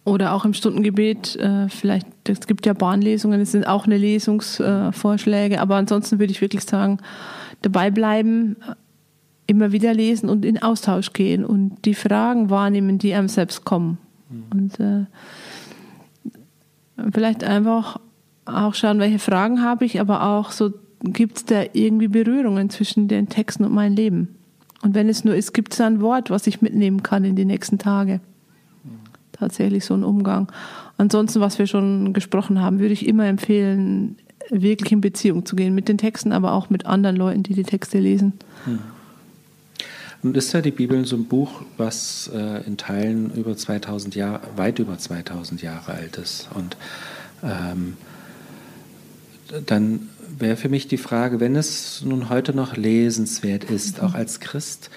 [0.03, 5.59] Oder auch im Stundengebet, äh, vielleicht, es gibt ja Bahnlesungen, es sind auch eine Lesungsvorschläge,
[5.59, 6.99] aber ansonsten würde ich wirklich sagen,
[7.61, 8.55] dabei bleiben,
[9.47, 13.97] immer wieder lesen und in Austausch gehen und die Fragen wahrnehmen, die einem selbst kommen.
[14.29, 14.43] Mhm.
[14.51, 15.05] Und äh,
[17.11, 17.99] vielleicht einfach
[18.45, 23.07] auch schauen, welche Fragen habe ich, aber auch so, gibt es da irgendwie Berührungen zwischen
[23.07, 24.35] den Texten und meinem Leben?
[24.83, 27.35] Und wenn es nur ist, gibt es da ein Wort, was ich mitnehmen kann in
[27.35, 28.19] die nächsten Tage?
[29.31, 30.51] Tatsächlich so ein Umgang.
[30.97, 34.17] Ansonsten, was wir schon gesprochen haben, würde ich immer empfehlen,
[34.49, 37.63] wirklich in Beziehung zu gehen mit den Texten, aber auch mit anderen Leuten, die die
[37.63, 38.33] Texte lesen.
[38.65, 38.79] Hm.
[40.27, 44.41] Und ist ja die Bibel so ein Buch, was äh, in Teilen über 2000 Jahre,
[44.57, 46.49] weit über 2000 Jahre alt ist.
[46.53, 46.75] Und
[47.43, 47.95] ähm,
[49.65, 54.41] dann wäre für mich die Frage, wenn es nun heute noch lesenswert ist, auch als
[54.41, 54.89] Christ,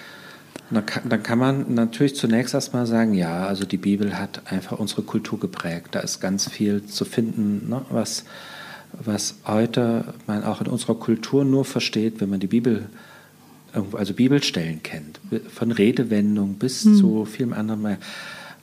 [0.69, 4.79] dann kann, dann kann man natürlich zunächst erstmal sagen, ja, also die Bibel hat einfach
[4.79, 5.89] unsere Kultur geprägt.
[5.91, 8.25] Da ist ganz viel zu finden, ne, was,
[8.91, 12.89] was heute man auch in unserer Kultur nur versteht, wenn man die Bibel,
[13.93, 15.19] also Bibelstellen kennt,
[15.53, 16.95] von Redewendung bis hm.
[16.95, 17.97] zu vielem anderen mehr.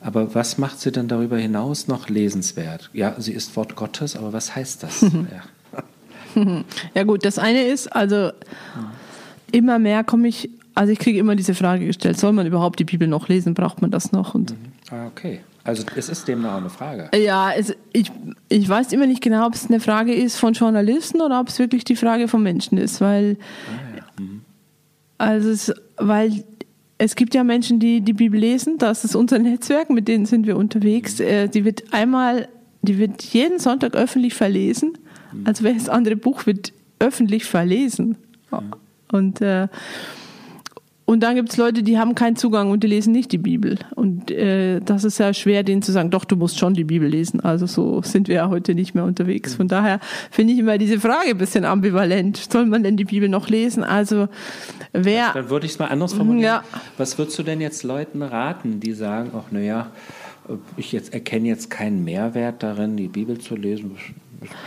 [0.01, 2.89] Aber was macht sie denn darüber hinaus noch lesenswert?
[2.93, 5.01] Ja, sie ist Wort Gottes, aber was heißt das?
[5.01, 5.43] ja.
[6.93, 8.31] Ja gut, das eine ist, also
[9.51, 12.85] immer mehr komme ich, also ich kriege immer diese Frage gestellt, soll man überhaupt die
[12.85, 14.35] Bibel noch lesen, braucht man das noch?
[14.35, 14.57] Und mhm.
[14.91, 15.41] ah, okay.
[15.63, 17.09] Also es ist dem auch eine Frage.
[17.15, 18.11] Ja, es, ich,
[18.47, 21.59] ich weiß immer nicht genau, ob es eine Frage ist von Journalisten oder ob es
[21.59, 23.88] wirklich die Frage von Menschen ist, weil, ah.
[25.19, 26.43] Also es, weil
[26.97, 30.47] es gibt ja Menschen, die die Bibel lesen, das ist unser Netzwerk, mit denen sind
[30.47, 31.19] wir unterwegs.
[31.19, 31.25] Mhm.
[31.25, 32.47] Äh, die wird einmal,
[32.81, 34.97] die wird jeden Sonntag öffentlich verlesen
[35.45, 38.17] also welches andere Buch wird öffentlich verlesen?
[39.11, 39.67] Und, äh,
[41.09, 43.79] und dann gibt es Leute, die haben keinen Zugang und die lesen nicht die Bibel.
[43.95, 47.09] Und äh, das ist ja schwer, denen zu sagen, doch, du musst schon die Bibel
[47.09, 47.39] lesen.
[47.39, 49.55] Also so sind wir ja heute nicht mehr unterwegs.
[49.55, 52.37] Von daher finde ich immer diese Frage ein bisschen ambivalent.
[52.37, 53.83] Soll man denn die Bibel noch lesen?
[53.83, 54.27] Also
[54.93, 55.33] wer...
[55.33, 56.43] Dann würde ich es mal anders formulieren.
[56.43, 56.63] Ja.
[56.99, 59.89] Was würdest du denn jetzt Leuten raten, die sagen, ach naja,
[60.77, 63.97] ich jetzt erkenne jetzt keinen Mehrwert darin, die Bibel zu lesen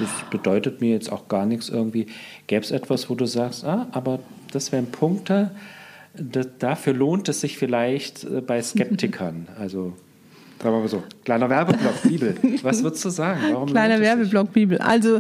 [0.01, 2.07] das bedeutet mir jetzt auch gar nichts irgendwie.
[2.49, 4.19] Gäbe es etwas, wo du sagst, ah, aber
[4.53, 5.53] das wären Punkte,
[6.15, 9.49] das, dafür lohnt es sich vielleicht äh, bei Skeptikern.
[9.59, 9.95] Also
[10.63, 12.37] sagen wir mal so, kleiner Werbeblock Bibel.
[12.63, 13.41] Was würdest du sagen?
[13.51, 14.79] Warum kleiner Werbeblock Bibel.
[14.79, 15.19] Also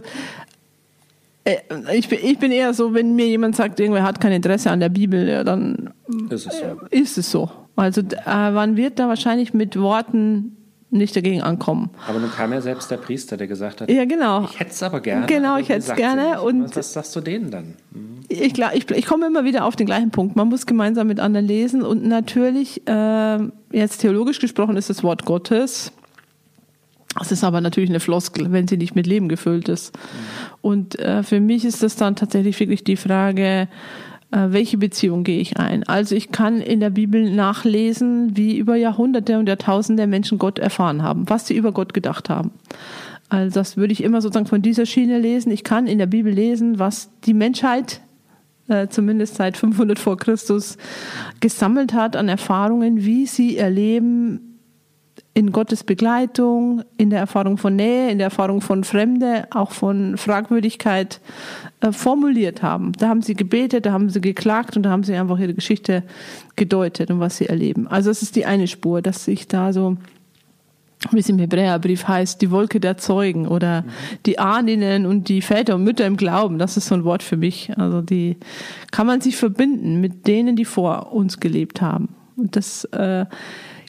[1.45, 1.57] äh,
[1.95, 4.81] ich bin, ich bin eher so, wenn mir jemand sagt, irgendwer hat kein Interesse an
[4.81, 5.91] der Bibel, ja, dann
[6.31, 6.81] ist es so.
[6.91, 7.51] Ist es so.
[7.75, 10.57] Also äh, man wird da wahrscheinlich mit Worten
[10.93, 11.91] nicht dagegen ankommen.
[12.07, 14.45] Aber nun kam ja selbst der Priester, der gesagt hat, ja, genau.
[14.45, 15.27] ich hätte es aber gerne.
[15.27, 16.43] Genau, ich hätte es gerne.
[16.43, 17.75] Und was, sagst du denen dann?
[17.91, 18.21] Mhm.
[18.29, 20.37] Ich, ich, ich komme immer wieder auf den gleichen Punkt.
[20.37, 23.39] Man muss gemeinsam mit anderen lesen und natürlich, äh,
[23.73, 25.93] jetzt theologisch gesprochen, ist das Wort Gottes.
[27.19, 29.95] Das ist aber natürlich eine Floskel, wenn sie nicht mit Leben gefüllt ist.
[29.95, 29.99] Mhm.
[30.61, 33.69] Und äh, für mich ist das dann tatsächlich wirklich die Frage,
[34.33, 35.85] welche Beziehung gehe ich ein.
[35.85, 41.03] Also ich kann in der Bibel nachlesen, wie über Jahrhunderte und Jahrtausende Menschen Gott erfahren
[41.03, 42.53] haben, was sie über Gott gedacht haben.
[43.29, 45.53] Also das würde ich immer sozusagen von dieser Schiene lesen.
[45.53, 48.01] Ich kann in der Bibel lesen, was die Menschheit
[48.69, 50.77] äh, zumindest seit 500 vor Christus
[51.41, 54.52] gesammelt hat an Erfahrungen, wie sie erleben,
[55.35, 60.19] in Gottes Begleitung, in der Erfahrung von Nähe, in der Erfahrung von Fremde, auch von
[60.19, 61.21] Fragwürdigkeit
[61.81, 62.93] äh, formuliert haben.
[62.93, 66.03] Da haben sie gebetet, da haben sie geklagt und da haben sie einfach ihre Geschichte
[66.57, 67.89] gedeutet und was sie erleben.
[67.89, 69.97] Also es ist die eine Spur, dass sich da so,
[71.13, 73.85] wie es im Hebräerbrief heißt, die Wolke der Zeugen oder
[74.27, 77.39] die Ahninnen und die Väter und Mütter im Glauben, das ist so ein Wort für
[77.39, 77.73] mich.
[77.79, 78.37] Also die
[78.91, 82.11] kann man sich verbinden mit denen, die vor uns gelebt haben.
[82.37, 83.25] Und das äh,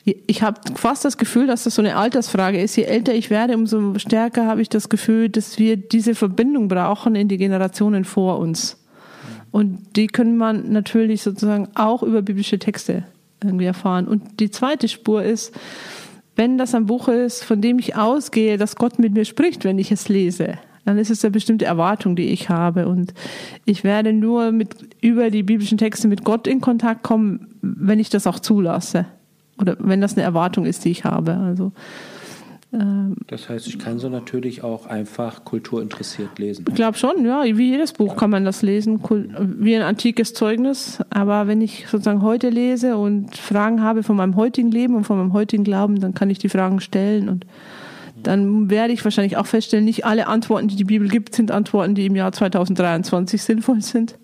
[0.05, 2.75] ich habe fast das Gefühl, dass das so eine Altersfrage ist.
[2.75, 7.15] Je älter ich werde, umso stärker habe ich das Gefühl, dass wir diese Verbindung brauchen
[7.15, 8.83] in die Generationen vor uns.
[9.51, 13.03] Und die können man natürlich sozusagen auch über biblische Texte
[13.41, 14.07] irgendwie erfahren.
[14.07, 15.53] Und die zweite Spur ist,
[16.35, 19.79] wenn das ein Buch ist, von dem ich ausgehe, dass Gott mit mir spricht, wenn
[19.79, 20.57] ich es lese.
[20.85, 22.87] dann ist es eine bestimmte Erwartung, die ich habe.
[22.89, 23.13] Und
[23.63, 28.09] ich werde nur mit, über die biblischen Texte mit Gott in Kontakt kommen, wenn ich
[28.09, 29.05] das auch zulasse.
[29.59, 31.35] Oder wenn das eine Erwartung ist, die ich habe.
[31.35, 31.71] Also,
[32.73, 36.65] ähm, das heißt, ich kann so natürlich auch einfach kulturinteressiert lesen.
[36.67, 37.43] Ich glaube schon, ja.
[37.43, 38.99] Wie jedes Buch kann man das lesen,
[39.59, 40.99] wie ein antikes Zeugnis.
[41.09, 45.17] Aber wenn ich sozusagen heute lese und Fragen habe von meinem heutigen Leben und von
[45.17, 47.45] meinem heutigen Glauben, dann kann ich die Fragen stellen und
[48.23, 51.93] dann werde ich wahrscheinlich auch feststellen, nicht alle Antworten, die die Bibel gibt, sind Antworten,
[51.93, 54.17] die im Jahr 2023 sinnvoll sind.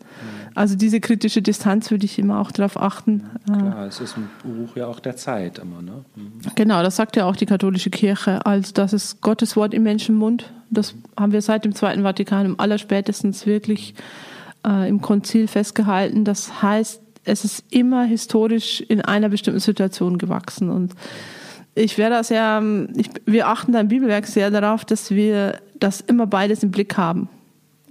[0.60, 3.24] Also diese kritische Distanz würde ich immer auch darauf achten.
[3.45, 5.82] Klar, es ist ein Buch ja auch der Zeit immer.
[5.82, 6.04] Ne?
[6.17, 6.34] Mhm.
[6.56, 8.45] Genau, das sagt ja auch die katholische Kirche.
[8.45, 10.52] Also das ist Gottes Wort im Menschenmund.
[10.69, 13.93] Das haben wir seit dem Zweiten Vatikan im allerspätestens wirklich
[14.67, 16.26] äh, im Konzil festgehalten.
[16.26, 20.93] Das heißt, es ist immer historisch in einer bestimmten Situation gewachsen und
[21.74, 22.62] ich wäre das ja,
[22.98, 26.98] ich, wir achten da im Bibelwerk sehr darauf, dass wir das immer beides im Blick
[26.98, 27.30] haben.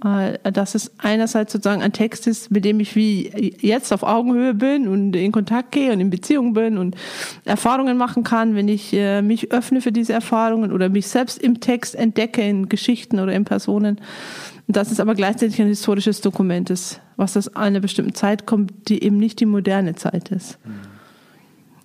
[0.03, 4.53] Äh, dass es einerseits sozusagen ein Text ist, mit dem ich wie jetzt auf Augenhöhe
[4.53, 6.95] bin und in Kontakt gehe und in Beziehung bin und
[7.43, 11.59] Erfahrungen machen kann, wenn ich äh, mich öffne für diese Erfahrungen oder mich selbst im
[11.59, 13.99] Text entdecke, in Geschichten oder in Personen.
[14.67, 19.03] Dass es aber gleichzeitig ein historisches Dokument ist, was aus einer bestimmten Zeit kommt, die
[19.03, 20.59] eben nicht die moderne Zeit ist.
[20.63, 20.71] Mhm.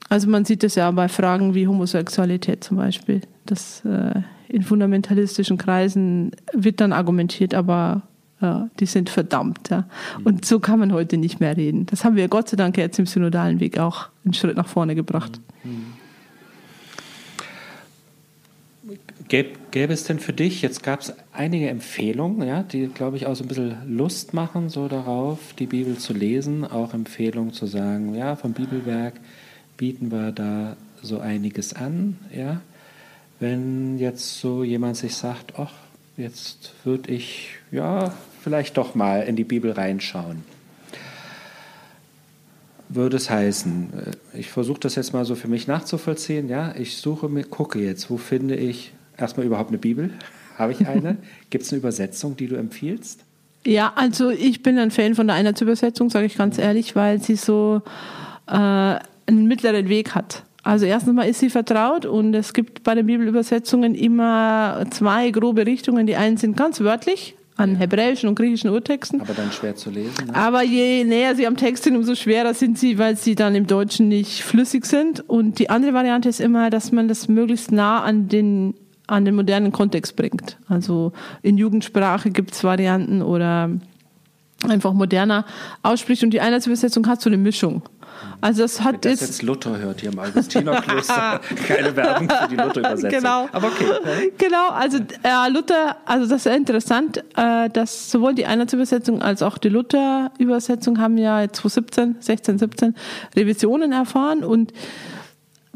[0.08, 3.22] Also man sieht das ja bei Fragen wie Homosexualität zum Beispiel.
[3.46, 4.20] Das äh,
[4.54, 8.02] in fundamentalistischen Kreisen wird dann argumentiert, aber
[8.40, 9.70] ja, die sind verdammt.
[9.70, 9.88] Ja.
[10.22, 11.86] Und so kann man heute nicht mehr reden.
[11.86, 14.94] Das haben wir Gott sei Dank jetzt im synodalen Weg auch einen Schritt nach vorne
[14.94, 15.40] gebracht.
[19.26, 23.26] Gäbe, gäbe es denn für dich, jetzt gab es einige Empfehlungen, ja, die, glaube ich,
[23.26, 27.66] auch so ein bisschen Lust machen, so darauf, die Bibel zu lesen, auch Empfehlungen zu
[27.66, 29.14] sagen, ja, vom Bibelwerk
[29.78, 32.60] bieten wir da so einiges an, ja.
[33.40, 35.72] Wenn jetzt so jemand sich sagt, ach,
[36.16, 40.44] jetzt würde ich ja vielleicht doch mal in die Bibel reinschauen.
[42.88, 43.92] Würde es heißen,
[44.32, 47.80] äh, ich versuche das jetzt mal so für mich nachzuvollziehen, ja, ich suche mir, gucke
[47.80, 50.10] jetzt, wo finde ich erstmal überhaupt eine Bibel?
[50.58, 51.16] Habe ich eine?
[51.50, 53.20] Gibt es eine Übersetzung, die du empfiehlst?
[53.66, 57.36] Ja, also ich bin ein Fan von der Einheitsübersetzung, sage ich ganz ehrlich, weil sie
[57.36, 57.80] so
[58.46, 60.44] äh, einen mittleren Weg hat.
[60.64, 65.66] Also erstens mal ist sie vertraut und es gibt bei den Bibelübersetzungen immer zwei grobe
[65.66, 66.06] Richtungen.
[66.06, 69.20] Die einen sind ganz wörtlich an hebräischen und griechischen Urtexten.
[69.20, 70.26] Aber dann schwer zu lesen.
[70.26, 70.34] Ne?
[70.34, 73.66] Aber je näher sie am Text sind, umso schwerer sind sie, weil sie dann im
[73.66, 75.28] Deutschen nicht flüssig sind.
[75.28, 78.74] Und die andere Variante ist immer, dass man das möglichst nah an den
[79.06, 80.56] an den modernen Kontext bringt.
[80.66, 83.70] Also in Jugendsprache gibt es Varianten oder
[84.66, 85.44] einfach moderner
[85.82, 86.22] ausspricht.
[86.22, 87.82] Und die Einheitsübersetzung hat so eine Mischung.
[88.40, 92.56] Also das hat Wenn das jetzt Luther hört hier im Augustinerkloster, keine Werbung für die
[92.56, 93.10] Luther-Übersetzung.
[93.10, 93.48] Genau.
[93.52, 94.32] Aber okay.
[94.38, 99.42] Genau, also äh, Luther, also das ist sehr interessant, äh, dass sowohl die Einheitsübersetzung als
[99.42, 102.94] auch die Luther-Übersetzung haben ja 2017, 16, 17
[103.36, 104.72] Revisionen erfahren und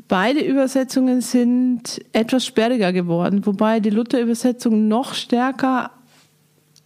[0.08, 5.90] Beide Übersetzungen sind etwas sperriger geworden, wobei die Luther-Übersetzung noch stärker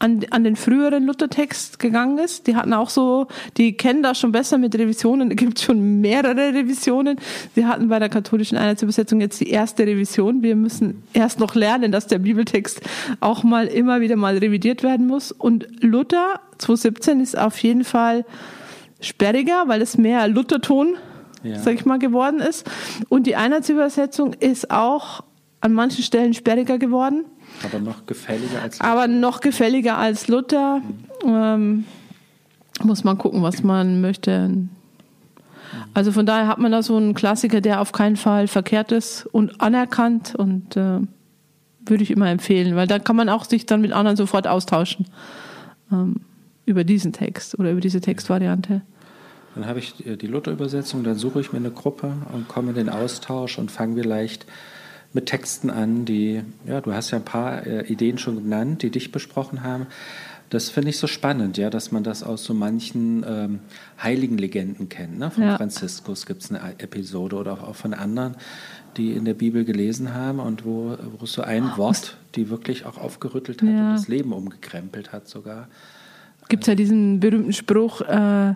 [0.02, 2.48] an, an den früheren Luthertext gegangen ist.
[2.48, 5.28] Die hatten auch so, die kennen das schon besser mit Revisionen.
[5.28, 7.18] Da gibt es schon mehrere Revisionen.
[7.54, 10.42] Sie hatten bei der katholischen Einheitsübersetzung jetzt die erste Revision.
[10.42, 12.80] Wir müssen erst noch lernen, dass der Bibeltext
[13.20, 15.30] auch mal immer wieder mal revidiert werden muss.
[15.30, 18.24] Und Luther 2017 ist auf jeden Fall
[19.00, 20.96] sperriger, weil es mehr Lutherton,
[21.44, 21.60] ja.
[21.60, 22.68] sag ich mal, geworden ist.
[23.08, 25.22] Und die Einheitsübersetzung ist auch
[25.60, 27.24] an manchen Stellen sperriger geworden.
[27.64, 28.90] Aber noch gefälliger als Luther.
[28.90, 30.80] Aber noch gefälliger als Luther.
[31.24, 31.28] Mhm.
[31.28, 31.84] Ähm,
[32.82, 34.50] muss man gucken, was man möchte.
[35.94, 39.26] Also von daher hat man da so einen Klassiker, der auf keinen Fall verkehrt ist
[39.26, 41.00] und anerkannt und äh,
[41.84, 45.06] würde ich immer empfehlen, weil da kann man auch sich dann mit anderen sofort austauschen
[45.90, 46.16] ähm,
[46.64, 48.82] über diesen Text oder über diese Textvariante.
[49.54, 52.88] Dann habe ich die Luther-Übersetzung, dann suche ich mir eine Gruppe und komme in den
[52.88, 54.46] Austausch und fange vielleicht
[55.12, 58.90] mit Texten an, die, ja, du hast ja ein paar äh, Ideen schon genannt, die
[58.90, 59.86] dich besprochen haben.
[60.50, 63.60] Das finde ich so spannend, ja, dass man das aus so manchen ähm,
[64.02, 65.18] heiligen Legenden kennt.
[65.18, 65.30] Ne?
[65.30, 65.56] Von ja.
[65.56, 68.36] Franziskus gibt es eine Episode oder auch von anderen,
[68.98, 72.84] die in der Bibel gelesen haben und wo, wo so ein oh, Wort, die wirklich
[72.84, 73.88] auch aufgerüttelt hat ja.
[73.88, 75.68] und das Leben umgekrempelt hat sogar.
[76.48, 78.54] Gibt es ja diesen berühmten Spruch, äh,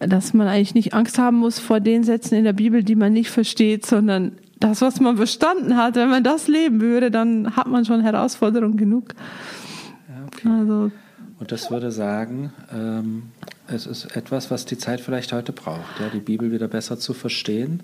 [0.00, 3.12] dass man eigentlich nicht Angst haben muss vor den Sätzen in der Bibel, die man
[3.12, 7.66] nicht versteht, sondern das, was man verstanden hat, wenn man das leben würde, dann hat
[7.66, 9.14] man schon Herausforderungen genug.
[10.26, 10.48] okay.
[10.48, 10.90] also,
[11.38, 13.24] und das würde sagen, ähm,
[13.68, 17.12] es ist etwas, was die Zeit vielleicht heute braucht, ja, die Bibel wieder besser zu
[17.12, 17.82] verstehen.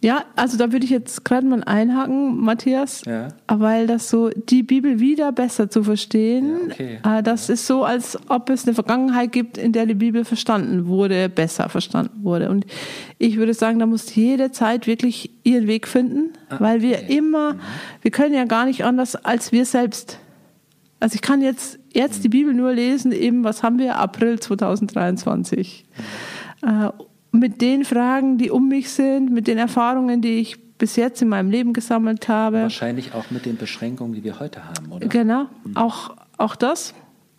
[0.00, 3.28] Ja, also da würde ich jetzt gerade mal einhaken, Matthias, Ja.
[3.48, 6.98] weil das so, die Bibel wieder besser zu verstehen, Ja, okay.
[7.18, 10.86] äh, das ist so, als ob es eine Vergangenheit gibt, in der die Bibel verstanden
[10.86, 12.48] wurde, besser verstanden wurde.
[12.48, 12.64] Und
[13.18, 16.30] ich würde sagen, da muss jede Zeit wirklich ihren Weg finden,
[16.60, 17.16] weil wir Ah, okay.
[17.16, 17.56] immer,
[18.00, 20.20] wir können ja gar nicht anders als wir selbst.
[21.00, 23.96] Also ich kann jetzt, jetzt die Bibel nur lesen, eben, was haben wir?
[23.96, 25.84] April 2023.
[26.62, 26.88] Äh,
[27.32, 31.28] mit den Fragen, die um mich sind, mit den Erfahrungen, die ich bis jetzt in
[31.28, 32.62] meinem Leben gesammelt habe.
[32.62, 35.08] Wahrscheinlich auch mit den Beschränkungen, die wir heute haben, oder?
[35.08, 36.94] Genau, auch, auch das.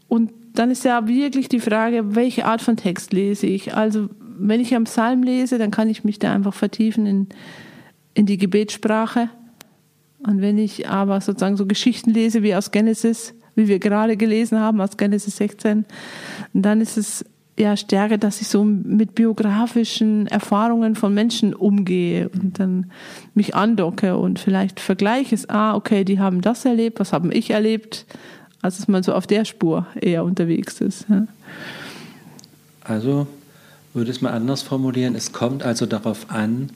[0.07, 3.75] Und dann ist ja wirklich die Frage, welche Art von Text lese ich?
[3.75, 7.27] Also, wenn ich am Psalm lese, dann kann ich mich da einfach vertiefen in,
[8.13, 9.29] in die Gebetssprache.
[10.19, 14.59] Und wenn ich aber sozusagen so Geschichten lese wie aus Genesis, wie wir gerade gelesen
[14.59, 15.85] haben, aus Genesis 16,
[16.53, 17.25] dann ist es
[17.59, 22.91] ja stärker, dass ich so mit biografischen Erfahrungen von Menschen umgehe und dann
[23.33, 27.51] mich andocke und vielleicht vergleiche es, ah, okay, die haben das erlebt, was haben ich
[27.51, 28.05] erlebt,
[28.61, 31.05] als dass man so auf der Spur eher unterwegs ist.
[31.09, 31.27] Ja.
[32.83, 33.27] Also
[33.93, 36.71] würde es mal anders formulieren, es kommt also darauf an,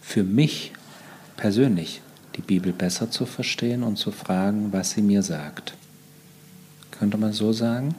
[0.00, 0.72] für mich
[1.36, 2.00] persönlich
[2.36, 5.74] die Bibel besser zu verstehen und zu fragen, was sie mir sagt.
[6.90, 7.94] Könnte man so sagen?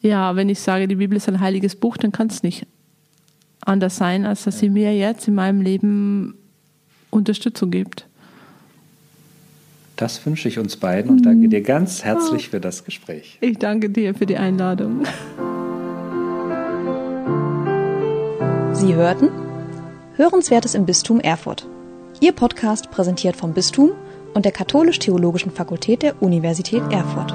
[0.00, 2.66] Ja, wenn ich sage, die Bibel ist ein heiliges Buch, dann kann es nicht
[3.60, 6.34] anders sein, als dass sie mir jetzt in meinem Leben
[7.10, 8.06] Unterstützung gibt.
[9.96, 13.36] Das wünsche ich uns beiden und danke dir ganz herzlich für das Gespräch.
[13.42, 15.02] Ich danke dir für die Einladung.
[18.72, 19.28] Sie hörten
[20.16, 21.68] Hörenswertes im Bistum Erfurt.
[22.20, 23.90] Ihr Podcast präsentiert vom Bistum
[24.32, 27.34] und der Katholisch-Theologischen Fakultät der Universität Erfurt.